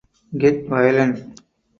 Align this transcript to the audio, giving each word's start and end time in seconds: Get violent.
Get 0.35 0.65
violent. 0.67 1.39